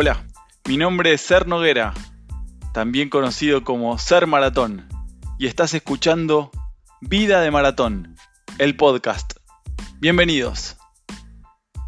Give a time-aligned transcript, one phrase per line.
[0.00, 0.24] Hola,
[0.68, 1.92] mi nombre es Ser Noguera,
[2.72, 4.88] también conocido como Ser Maratón,
[5.40, 6.52] y estás escuchando
[7.00, 8.14] Vida de Maratón,
[8.58, 9.32] el podcast.
[9.98, 10.76] Bienvenidos.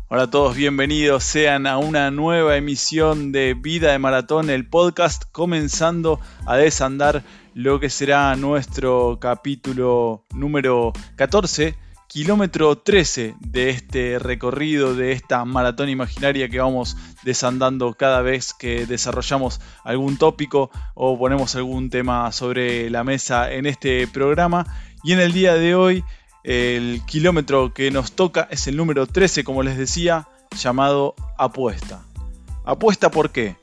[0.09, 5.23] Hola a todos, bienvenidos sean a una nueva emisión de Vida de Maratón, el podcast,
[5.31, 7.23] comenzando a desandar
[7.55, 11.79] lo que será nuestro capítulo número 14
[12.11, 18.85] kilómetro 13 de este recorrido, de esta maratón imaginaria que vamos desandando cada vez que
[18.85, 24.67] desarrollamos algún tópico o ponemos algún tema sobre la mesa en este programa.
[25.05, 26.03] Y en el día de hoy
[26.43, 32.03] el kilómetro que nos toca es el número 13, como les decía, llamado apuesta.
[32.65, 33.57] ¿Apuesta por qué?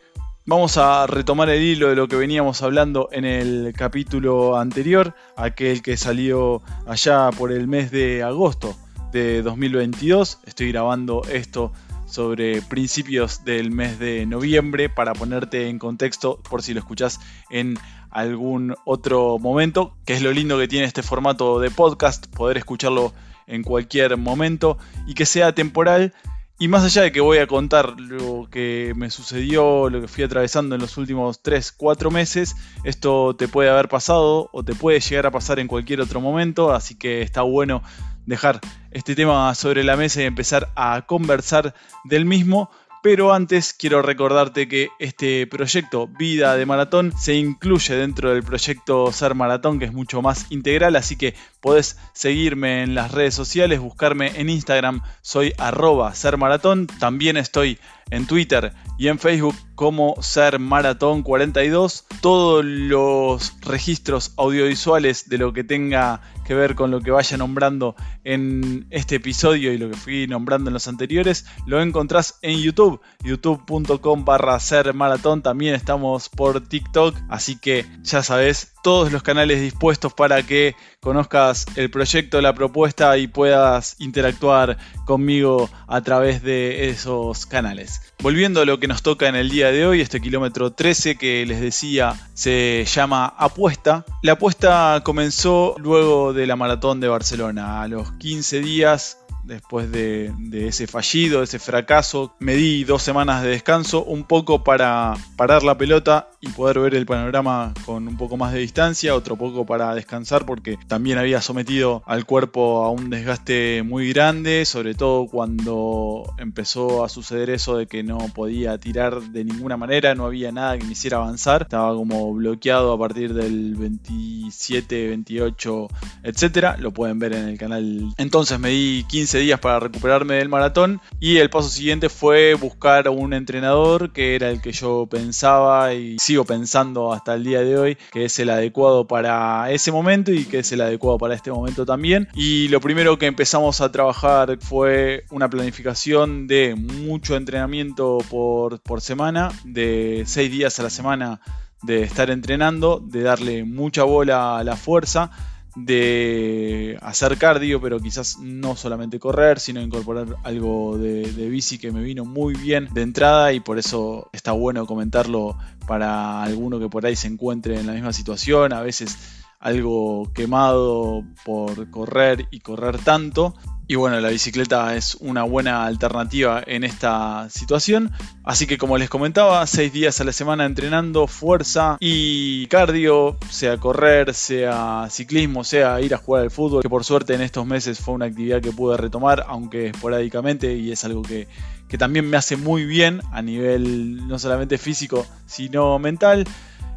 [0.49, 5.81] Vamos a retomar el hilo de lo que veníamos hablando en el capítulo anterior, aquel
[5.81, 8.73] que salió allá por el mes de agosto
[9.11, 10.39] de 2022.
[10.45, 11.73] Estoy grabando esto
[12.05, 17.77] sobre principios del mes de noviembre para ponerte en contexto por si lo escuchás en
[18.09, 23.13] algún otro momento, que es lo lindo que tiene este formato de podcast, poder escucharlo
[23.47, 26.13] en cualquier momento y que sea temporal
[26.59, 30.23] y más allá de que voy a contar lo que me sucedió, lo que fui
[30.23, 34.99] atravesando en los últimos 3, 4 meses, esto te puede haber pasado o te puede
[34.99, 37.83] llegar a pasar en cualquier otro momento, así que está bueno
[38.25, 38.59] dejar
[38.91, 42.71] este tema sobre la mesa y empezar a conversar del mismo,
[43.03, 49.11] pero antes quiero recordarte que este proyecto Vida de Maratón se incluye dentro del proyecto
[49.13, 51.35] Ser Maratón, que es mucho más integral, así que
[51.67, 57.77] podés seguirme en las redes sociales, buscarme en Instagram, soy arroba Ser Maratón, también estoy
[58.09, 62.05] en Twitter y en Facebook como Ser Maratón 42.
[62.21, 67.95] Todos los registros audiovisuales de lo que tenga que ver con lo que vaya nombrando
[68.23, 73.01] en este episodio y lo que fui nombrando en los anteriores, lo encontrás en YouTube,
[73.23, 75.41] youtube.com barra Ser Maratón.
[75.41, 81.65] También estamos por TikTok, así que ya sabes, todos los canales dispuestos para que conozcas
[81.75, 88.01] el proyecto, la propuesta y puedas interactuar conmigo a través de esos canales.
[88.21, 91.45] Volviendo a lo que nos toca en el día de hoy, este kilómetro 13 que
[91.45, 94.05] les decía se llama apuesta.
[94.23, 97.81] La apuesta comenzó luego de la maratón de Barcelona.
[97.81, 102.35] A los 15 días después de, ese fallido, ese fracaso.
[102.39, 106.95] Me di dos semanas de descanso, un poco para parar la pelota y poder ver
[106.95, 111.41] el panorama con un poco más de distancia, otro poco para descansar porque también había
[111.41, 117.77] sometido al cuerpo a un desgaste muy grande, sobre todo cuando empezó a suceder eso
[117.77, 121.63] de que no podía tirar de ninguna manera, no había nada que me hiciera avanzar,
[121.63, 125.87] estaba como bloqueado a partir del 27, 28,
[126.23, 128.13] etcétera, lo pueden ver en el canal.
[128.17, 133.09] Entonces me di 15 días para recuperarme del maratón y el paso siguiente fue buscar
[133.09, 137.77] un entrenador que era el que yo pensaba y sigo pensando hasta el día de
[137.77, 141.51] hoy que es el adecuado para ese momento y que es el adecuado para este
[141.51, 142.27] momento también.
[142.33, 149.01] Y lo primero que empezamos a trabajar fue una planificación de mucho entrenamiento por, por
[149.01, 151.41] semana, de seis días a la semana
[151.83, 155.31] de estar entrenando, de darle mucha bola a la fuerza
[155.77, 162.01] de hacer cardio, pero quizás no solamente correr, sino incorporar algo de, bici que me
[162.01, 165.55] vino muy bien de entrada y por eso está bueno comentarlo
[165.87, 169.17] para alguno que por ahí se encuentre en la misma situación, a veces
[169.59, 173.53] algo quemado por correr y correr tanto.
[173.89, 178.11] Y bueno, la bicicleta es una buena alternativa en esta situación.
[178.43, 183.77] Así que como les comentaba, seis días a la semana entrenando fuerza y cardio, sea
[183.77, 187.99] correr, sea ciclismo, sea ir a jugar al fútbol, que por suerte en estos meses
[187.99, 191.47] fue una actividad que pude retomar, aunque esporádicamente, y es algo que,
[191.87, 196.43] que también me hace muy bien a nivel no solamente físico, sino mental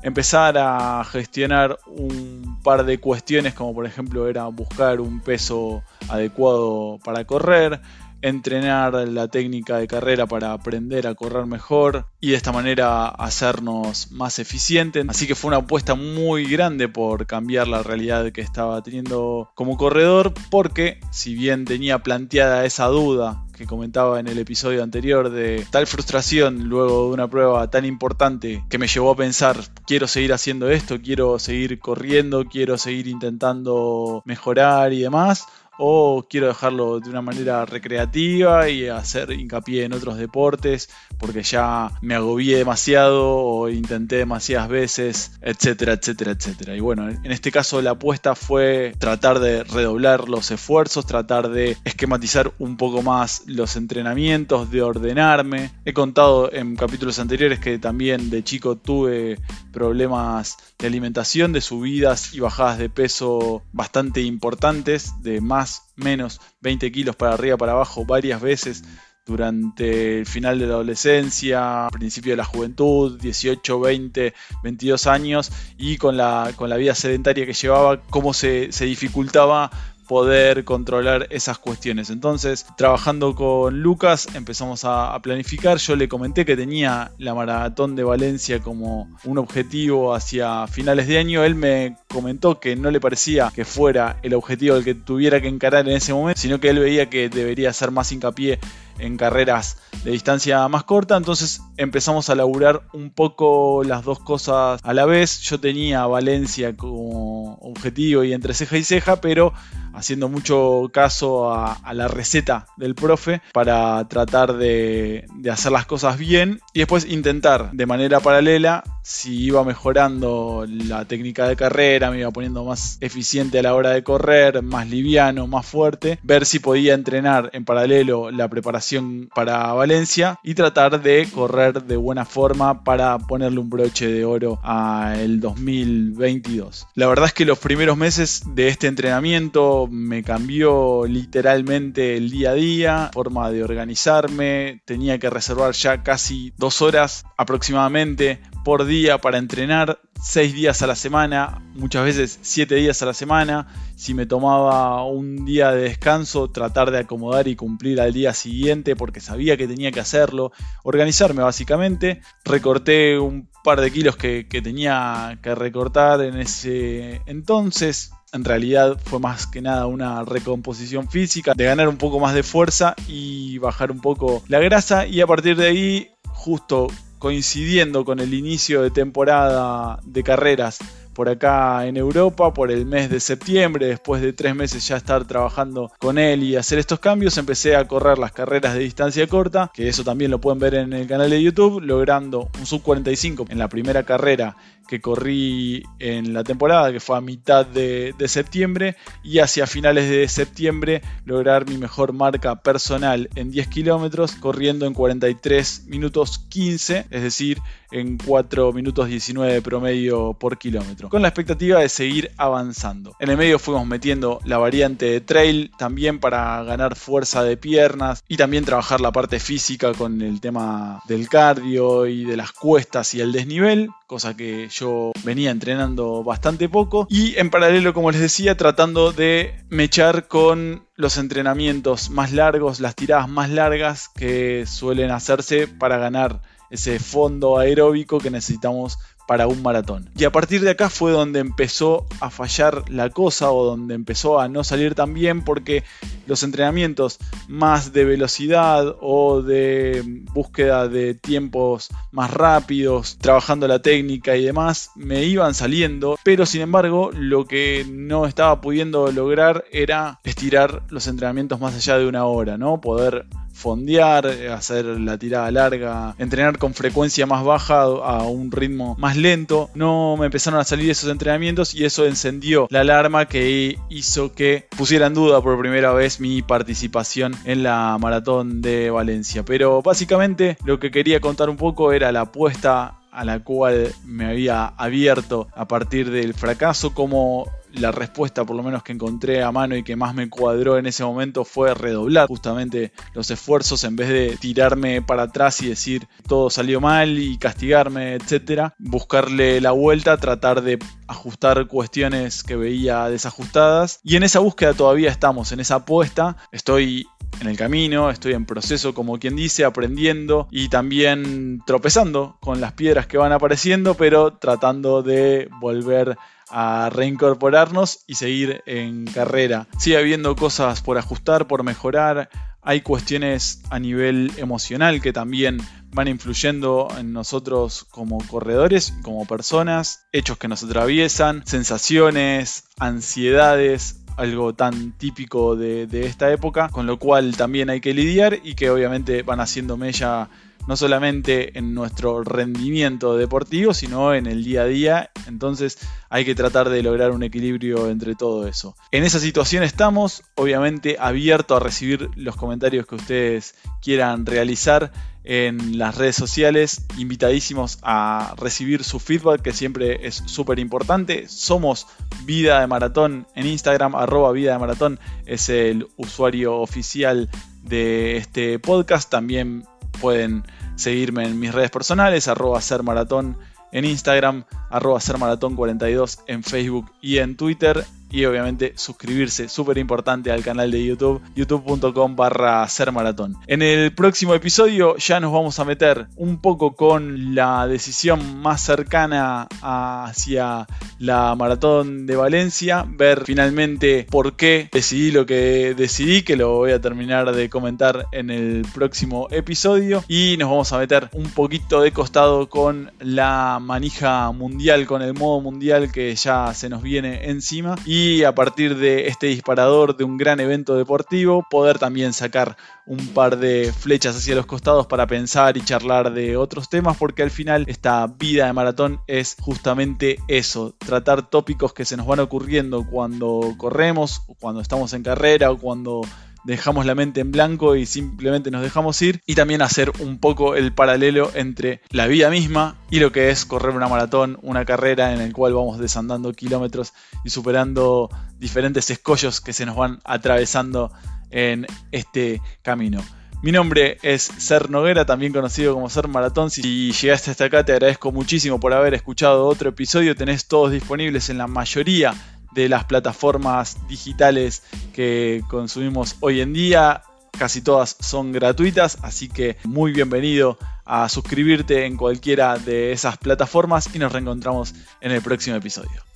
[0.02, 6.98] empezar a gestionar un par de cuestiones como por ejemplo era buscar un peso adecuado
[7.04, 7.80] para correr,
[8.22, 14.12] entrenar la técnica de carrera para aprender a correr mejor y de esta manera hacernos
[14.12, 15.06] más eficientes.
[15.08, 19.76] Así que fue una apuesta muy grande por cambiar la realidad que estaba teniendo como
[19.76, 25.66] corredor porque si bien tenía planteada esa duda que comentaba en el episodio anterior de
[25.70, 30.32] tal frustración luego de una prueba tan importante que me llevó a pensar, quiero seguir
[30.32, 35.46] haciendo esto, quiero seguir corriendo, quiero seguir intentando mejorar y demás,
[35.82, 41.90] o quiero dejarlo de una manera recreativa y hacer hincapié en otros deportes porque ya
[42.02, 46.76] me agobié demasiado o intenté demasiadas veces, etcétera, etcétera, etcétera.
[46.76, 51.78] Y bueno, en este caso la apuesta fue tratar de redoblar los esfuerzos, tratar de
[51.84, 55.70] esquematizar un poco más los entrenamientos, de ordenarme.
[55.84, 59.38] He contado en capítulos anteriores que también de chico tuve
[59.72, 66.90] problemas de alimentación, de subidas y bajadas de peso bastante importantes, de más, menos 20
[66.92, 68.84] kilos para arriba, para abajo varias veces
[69.26, 75.98] durante el final de la adolescencia, principio de la juventud, 18, 20, 22 años, y
[75.98, 79.70] con la, con la vida sedentaria que llevaba, cómo se, se dificultaba
[80.10, 82.10] poder controlar esas cuestiones.
[82.10, 85.76] Entonces, trabajando con Lucas, empezamos a, planificar.
[85.76, 91.18] Yo le comenté que tenía la maratón de Valencia como un objetivo hacia finales de
[91.18, 91.44] año.
[91.44, 95.46] Él me comentó que no le parecía que fuera el objetivo el que tuviera que
[95.46, 98.58] encarar en ese momento, sino que él veía que debería hacer más hincapié
[99.00, 104.80] en carreras de distancia más corta, entonces empezamos a laburar un poco las dos cosas
[104.82, 105.40] a la vez.
[105.40, 109.52] Yo tenía Valencia como objetivo y entre ceja y ceja, pero
[109.92, 116.60] haciendo mucho caso a, la receta del profe para tratar de, hacer las cosas bien
[116.72, 122.30] y después intentar de manera paralela si iba mejorando la técnica de carrera, me iba
[122.30, 126.94] poniendo más eficiente a la hora de correr, más liviano, más fuerte, ver si podía
[126.94, 128.89] entrenar en paralelo la preparación
[129.34, 134.58] para Valencia y tratar de correr de buena forma para ponerle un broche de oro
[134.62, 136.86] al 2022.
[136.94, 142.50] La verdad es que los primeros meses de este entrenamiento me cambió literalmente el día
[142.50, 149.18] a día, forma de organizarme, tenía que reservar ya casi dos horas aproximadamente por día
[149.18, 153.66] para entrenar, seis días a la semana, muchas veces siete días a la semana.
[153.96, 158.96] Si me tomaba un día de descanso, tratar de acomodar y cumplir al día siguiente
[158.96, 160.52] porque sabía que tenía que hacerlo.
[160.82, 162.20] Organizarme básicamente.
[162.44, 168.12] Recorté un par de kilos que, que tenía que recortar en ese entonces.
[168.32, 172.42] En realidad fue más que nada una recomposición física, de ganar un poco más de
[172.42, 175.06] fuerza y bajar un poco la grasa.
[175.06, 176.86] Y a partir de ahí, justo
[177.20, 180.78] coincidiendo con el inicio de temporada de carreras
[181.12, 185.26] por acá en Europa por el mes de septiembre, después de tres meses ya estar
[185.26, 189.70] trabajando con él y hacer estos cambios, empecé a correr las carreras de distancia corta,
[189.74, 193.46] que eso también lo pueden ver en el canal de YouTube, logrando un sub 45
[193.50, 194.56] en la primera carrera
[194.88, 200.26] que corrí en la temporada, que fue a mitad de, septiembre, y hacia finales de
[200.28, 207.22] septiembre lograr mi mejor marca personal en 10 kilómetros, corriendo en 43 minutos 15, es
[207.22, 207.60] decir,
[207.92, 213.14] en 4 minutos 19 de promedio por kilómetro, con la expectativa de seguir avanzando.
[213.18, 218.22] En el medio fuimos metiendo la variante de trail también para ganar fuerza de piernas
[218.28, 223.14] y también trabajar la parte física con el tema del cardio y de las cuestas
[223.14, 227.06] y el desnivel, cosa que yo venía entrenando bastante poco.
[227.08, 232.96] Y en paralelo, como les decía, tratando de mechar con los entrenamientos más largos, las
[232.96, 238.98] tiradas más largas que suelen hacerse para ganar ese fondo aeróbico que necesitamos
[239.30, 240.10] para un maratón.
[240.16, 244.40] Y a partir de acá fue donde empezó a fallar la cosa o donde empezó
[244.40, 245.84] a no salir tan bien porque
[246.26, 250.02] los entrenamientos más de velocidad o de
[250.34, 256.62] búsqueda de tiempos más rápidos, trabajando la técnica y demás, me iban saliendo, pero sin
[256.62, 262.24] embargo lo que no estaba pudiendo lograr era estirar los entrenamientos más allá de una
[262.24, 262.80] hora, ¿no?
[262.80, 269.16] Poder fondear, hacer la tirada larga, entrenar con frecuencia más baja a un ritmo más
[269.16, 269.70] lento.
[269.74, 274.66] No me empezaron a salir esos entrenamientos y eso encendió la alarma que hizo que
[274.76, 279.44] pusiera en duda por primera vez mi participación en la maratón de Valencia.
[279.44, 284.26] Pero básicamente lo que quería contar un poco era la apuesta a la cual me
[284.26, 289.52] había abierto a partir del fracaso, como la respuesta por lo menos que encontré a
[289.52, 293.96] mano y que más me cuadró en ese momento fue redoblar justamente los esfuerzos en
[293.96, 299.72] vez de tirarme para atrás y decir todo salió mal y castigarme, etcétera, buscarle la
[299.72, 304.00] vuelta, tratar de ajustar cuestiones que veía desajustadas.
[304.04, 307.06] Y en esa búsqueda todavía estamos, en esa apuesta, estoy
[307.40, 312.72] en el camino, estoy en proceso, como quien dice, aprendiendo y también tropezando con las
[312.72, 316.16] piedras que van apareciendo, pero tratando de volver
[316.50, 319.68] a reincorporarnos y seguir en carrera.
[319.78, 322.28] Sigue habiendo cosas por ajustar, por mejorar.
[322.62, 325.58] Hay cuestiones a nivel emocional que también
[325.92, 334.54] van influyendo en nosotros como corredores, como personas, hechos que nos atraviesan, sensaciones, ansiedades, algo
[334.54, 338.70] tan típico de, de esta época, con lo cual también hay que lidiar y que
[338.70, 340.28] obviamente van haciendo mella
[340.66, 345.10] no solamente en nuestro rendimiento deportivo, sino en el día a día.
[345.26, 348.76] Entonces hay que tratar de lograr un equilibrio entre todo eso.
[348.90, 355.78] En esa situación estamos, obviamente abierto a recibir los comentarios que ustedes quieran realizar en
[355.78, 361.28] las redes sociales, invitadísimos a recibir su feedback que siempre es súper importante.
[361.28, 361.86] Somos
[362.24, 367.28] Vida de Maratón en Instagram, arroba Vida de Maratón es el usuario oficial
[367.62, 369.10] de este podcast.
[369.10, 369.64] También
[370.00, 370.44] pueden
[370.76, 373.36] seguirme en mis redes personales, arroba ser maratón
[373.72, 379.78] en Instagram, arroba ser maratón 42 en Facebook y en Twitter y obviamente suscribirse, súper
[379.78, 383.36] importante al canal de YouTube, youtube.com barra ser maratón.
[383.46, 388.62] En el próximo episodio ya nos vamos a meter un poco con la decisión más
[388.62, 390.66] cercana hacia
[390.98, 396.72] la maratón de Valencia, ver finalmente por qué decidí lo que decidí, que lo voy
[396.72, 401.80] a terminar de comentar en el próximo episodio y nos vamos a meter un poquito
[401.80, 407.30] de costado con la manija mundial, con el modo mundial que ya se nos viene
[407.30, 412.14] encima y y a partir de este disparador de un gran evento deportivo poder también
[412.14, 416.96] sacar un par de flechas hacia los costados para pensar y charlar de otros temas
[416.96, 422.06] porque al final esta vida de maratón es justamente eso, tratar tópicos que se nos
[422.06, 426.00] van ocurriendo cuando corremos, cuando estamos en carrera o cuando
[426.44, 430.54] dejamos la mente en blanco y simplemente nos dejamos ir y también hacer un poco
[430.56, 435.12] el paralelo entre la vida misma y lo que es correr una maratón, una carrera
[435.12, 436.92] en el cual vamos desandando kilómetros
[437.24, 440.92] y superando diferentes escollos que se nos van atravesando
[441.30, 443.02] en este camino.
[443.42, 446.50] Mi nombre es Ser Noguera, también conocido como Ser Maratón.
[446.50, 450.14] Si llegaste hasta acá, te agradezco muchísimo por haber escuchado otro episodio.
[450.14, 452.14] Tenés todos disponibles en la mayoría
[452.52, 457.02] de las plataformas digitales que consumimos hoy en día.
[457.38, 463.94] Casi todas son gratuitas, así que muy bienvenido a suscribirte en cualquiera de esas plataformas
[463.94, 466.09] y nos reencontramos en el próximo episodio.